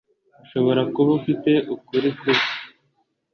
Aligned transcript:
urashobora 0.29 0.81
kuba 0.93 1.11
ufite 1.19 1.51
ukuri 1.73 2.09
kubyo 2.19 2.49